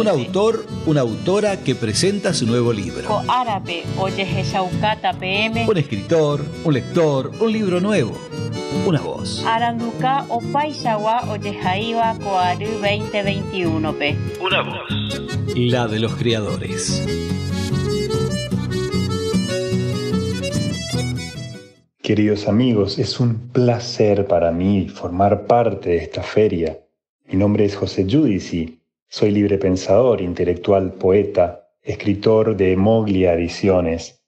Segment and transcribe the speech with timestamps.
[0.00, 3.22] Un autor, una autora que presenta su nuevo libro.
[5.68, 8.16] Un escritor, un lector, un libro nuevo.
[8.86, 9.44] Una voz.
[9.44, 14.16] Aranduca o Paishawa oye Jaiba Coaru 2021 p.
[14.40, 14.88] Una voz.
[15.56, 17.06] La de los creadores.
[22.10, 26.76] Queridos amigos, es un placer para mí formar parte de esta feria.
[27.26, 34.24] Mi nombre es José Giudici, soy libre pensador, intelectual, poeta, escritor de Moglia Ediciones.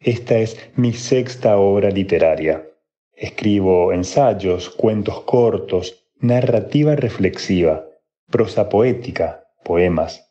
[0.00, 2.68] Esta es mi sexta obra literaria.
[3.14, 7.86] Escribo ensayos, cuentos cortos, narrativa reflexiva,
[8.30, 10.30] prosa poética, poemas.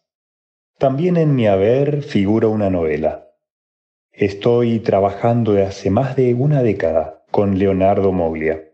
[0.77, 3.24] También en mi haber figura una novela.
[4.17, 8.71] Estoy trabajando de hace más de una década con Leonardo Moglia.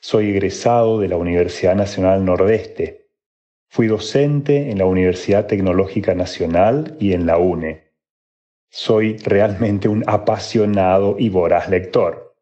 [0.00, 3.06] Soy egresado de la Universidad Nacional Nordeste.
[3.68, 7.92] Fui docente en la Universidad Tecnológica Nacional y en la UNE.
[8.70, 12.34] Soy realmente un apasionado y voraz lector.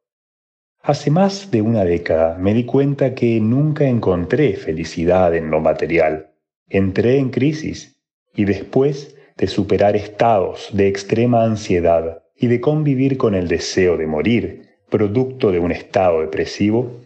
[0.80, 6.32] Hace más de una década me di cuenta que nunca encontré felicidad en lo material.
[6.70, 8.00] Entré en crisis
[8.34, 14.06] y después de superar estados de extrema ansiedad y de convivir con el deseo de
[14.06, 17.00] morir, producto de un estado depresivo,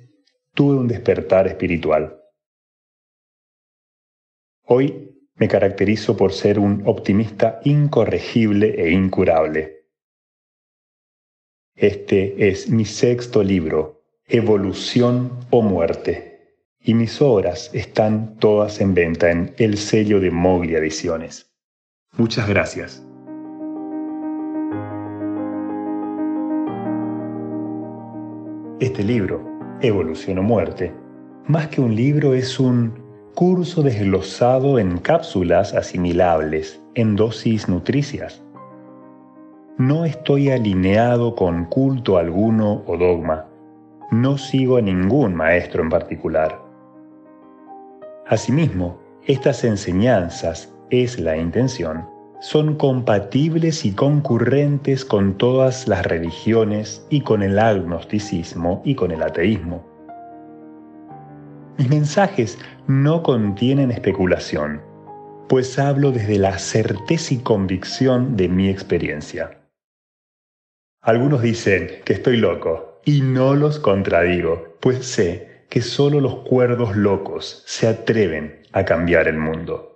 [0.54, 2.20] tuve un despertar espiritual.
[4.64, 9.84] Hoy me caracterizo por ser un optimista incorregible e incurable.
[11.74, 19.30] Este es mi sexto libro, Evolución o Muerte, y mis obras están todas en venta
[19.30, 21.45] en el sello de Mogli Ediciones.
[22.18, 23.06] Muchas gracias.
[28.80, 29.42] Este libro,
[29.82, 30.94] Evolución o Muerte,
[31.46, 32.94] más que un libro es un
[33.34, 38.42] curso desglosado en cápsulas asimilables, en dosis nutricias.
[39.76, 43.44] No estoy alineado con culto alguno o dogma.
[44.10, 46.62] No sigo a ningún maestro en particular.
[48.26, 52.06] Asimismo, estas enseñanzas es la intención,
[52.40, 59.22] son compatibles y concurrentes con todas las religiones y con el agnosticismo y con el
[59.22, 59.84] ateísmo.
[61.78, 64.80] Mis mensajes no contienen especulación,
[65.48, 69.60] pues hablo desde la certeza y convicción de mi experiencia.
[71.02, 76.96] Algunos dicen que estoy loco y no los contradigo, pues sé que solo los cuerdos
[76.96, 79.95] locos se atreven a cambiar el mundo.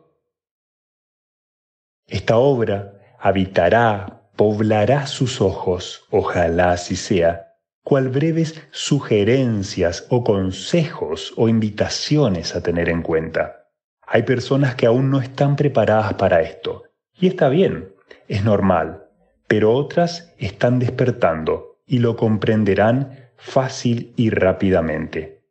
[2.10, 7.54] Esta obra habitará, poblará sus ojos, ojalá así sea,
[7.84, 13.68] cual breves sugerencias o consejos o invitaciones a tener en cuenta.
[14.04, 16.82] Hay personas que aún no están preparadas para esto,
[17.14, 17.94] y está bien,
[18.26, 19.04] es normal,
[19.46, 25.44] pero otras están despertando y lo comprenderán fácil y rápidamente.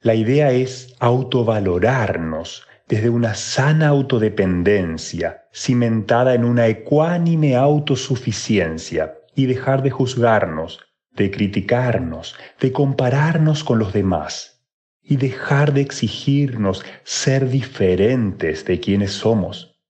[0.00, 9.82] La idea es autovalorarnos, desde una sana autodependencia, cimentada en una ecuánime autosuficiencia, y dejar
[9.82, 10.80] de juzgarnos,
[11.12, 14.62] de criticarnos, de compararnos con los demás,
[15.02, 19.80] y dejar de exigirnos ser diferentes de quienes somos.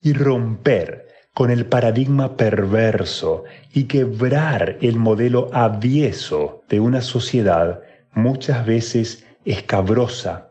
[0.00, 7.80] Y romper con el paradigma perverso y quebrar el modelo avieso de una sociedad
[8.12, 10.47] muchas veces escabrosa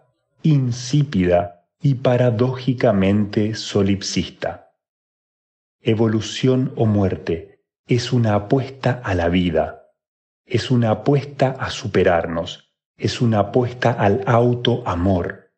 [0.51, 4.71] insípida y paradójicamente solipsista.
[5.81, 9.83] Evolución o muerte es una apuesta a la vida,
[10.49, 12.71] Es una apuesta a superarnos.
[12.95, 15.51] Es una apuesta al autoamor.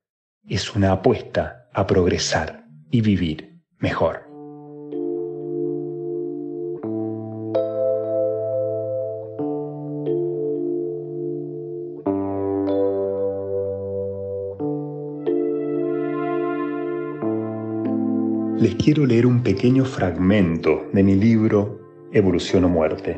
[0.48, 4.29] Es una apuesta a progresar y vivir mejor.
[18.60, 21.80] Les quiero leer un pequeño fragmento de mi libro
[22.12, 23.18] Evolución o Muerte,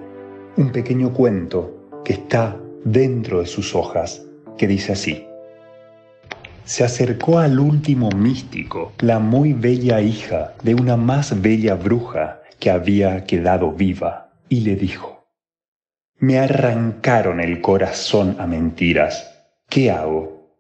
[0.56, 4.24] un pequeño cuento que está dentro de sus hojas,
[4.60, 5.26] que dice así.
[6.64, 12.70] Se acercó al último místico, la muy bella hija de una más bella bruja que
[12.70, 15.26] había quedado viva, y le dijo,
[16.20, 20.56] Me arrancaron el corazón a mentiras, ¿qué hago?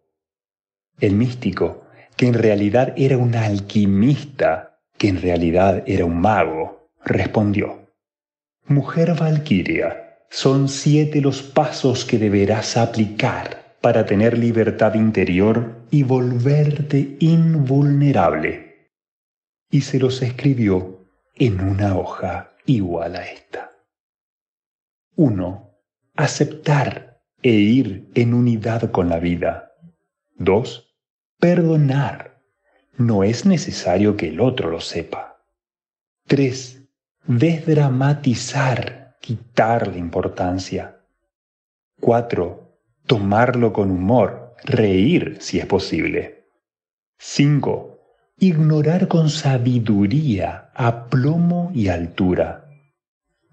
[1.00, 1.84] El místico,
[2.18, 4.71] que en realidad era un alquimista,
[5.02, 7.88] que en realidad era un mago, respondió,
[8.68, 17.18] Mujer Valquiria, son siete los pasos que deberás aplicar para tener libertad interior y volverte
[17.20, 18.92] invulnerable.
[19.72, 21.00] Y se los escribió
[21.34, 23.72] en una hoja igual a esta.
[25.16, 25.68] 1.
[26.16, 29.72] Aceptar e ir en unidad con la vida.
[30.36, 30.96] 2.
[31.40, 32.41] Perdonar
[32.98, 35.42] no es necesario que el otro lo sepa.
[36.28, 36.82] 3.
[37.26, 40.98] Desdramatizar, quitarle importancia.
[42.00, 42.78] 4.
[43.06, 46.46] Tomarlo con humor, reír si es posible.
[47.18, 48.00] 5.
[48.40, 52.70] Ignorar con sabiduría, aplomo y altura.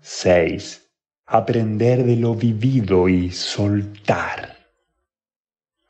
[0.01, 0.91] 6.
[1.27, 4.57] Aprender de lo vivido y soltar.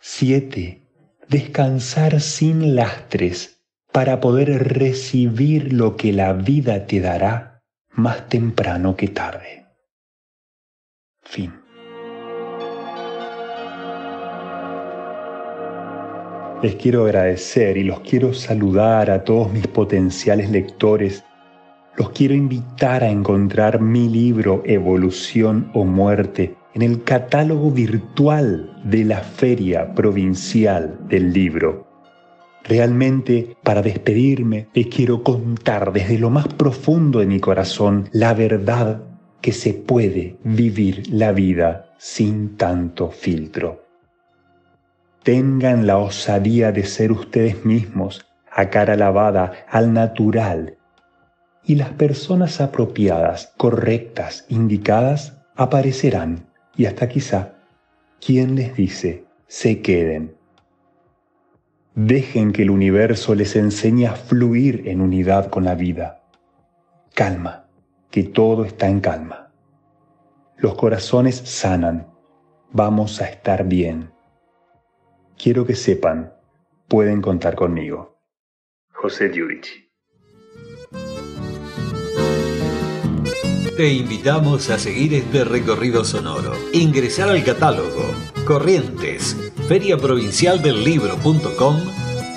[0.00, 0.87] 7
[1.28, 3.60] descansar sin lastres
[3.92, 9.66] para poder recibir lo que la vida te dará más temprano que tarde.
[11.22, 11.52] Fin.
[16.62, 21.22] Les quiero agradecer y los quiero saludar a todos mis potenciales lectores.
[21.96, 29.04] Los quiero invitar a encontrar mi libro Evolución o Muerte en el catálogo virtual de
[29.04, 31.88] la Feria Provincial del Libro.
[32.62, 39.02] Realmente, para despedirme, les quiero contar desde lo más profundo de mi corazón la verdad
[39.40, 43.84] que se puede vivir la vida sin tanto filtro.
[45.24, 50.76] Tengan la osadía de ser ustedes mismos, a cara lavada, al natural,
[51.64, 56.47] y las personas apropiadas, correctas, indicadas, aparecerán
[56.78, 57.56] y hasta quizá,
[58.24, 60.36] ¿quién les dice se queden?
[61.96, 66.22] Dejen que el universo les enseñe a fluir en unidad con la vida.
[67.14, 67.68] Calma,
[68.12, 69.52] que todo está en calma.
[70.56, 72.06] Los corazones sanan.
[72.70, 74.12] Vamos a estar bien.
[75.36, 76.32] Quiero que sepan,
[76.86, 78.20] pueden contar conmigo.
[78.92, 79.87] José Giudici.
[83.78, 86.52] Te invitamos a seguir este recorrido sonoro.
[86.72, 88.10] Ingresar al catálogo
[88.44, 89.36] Corrientes,
[89.68, 91.76] feriaprovincialdelibro.com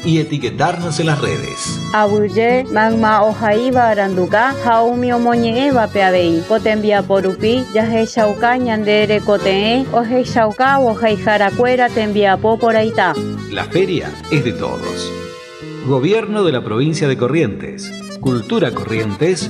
[0.05, 1.79] y etiquetarnos en las redes.
[1.95, 10.77] Abuye, magma ojaiba aranduka, jaumi omoñeeva peabei, potembia porupi, yaje shauka ñandere kotee, oje shauka
[10.77, 13.15] ojaijaracuera tembia poporaita.
[13.49, 15.11] La feria es de todos.
[15.87, 17.91] Gobierno de la provincia de Corrientes.
[18.19, 19.49] Cultura Corrientes,